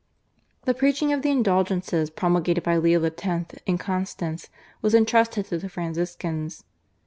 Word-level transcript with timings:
The 0.65 0.73
preaching 0.73 1.13
of 1.13 1.21
the 1.21 1.29
Indulgences 1.29 2.09
promulgated 2.09 2.63
by 2.63 2.75
Leo 2.77 3.03
X. 3.03 3.53
in 3.67 3.77
Constance 3.77 4.49
was 4.81 4.95
entrusted 4.95 5.45
to 5.45 5.59
the 5.59 5.69
Franciscans. 5.69 6.63